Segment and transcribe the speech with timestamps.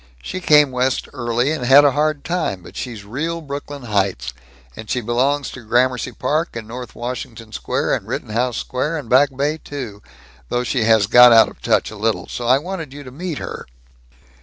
[0.23, 4.33] She came West early, and had a hard time, but she's real Brooklyn Heights
[4.75, 9.29] and she belongs to Gramercy Park and North Washington Square and Rittenhouse Square and Back
[9.37, 10.01] Bay, too,
[10.49, 12.27] though she has got out of touch a little.
[12.27, 13.67] So I wanted you to meet her."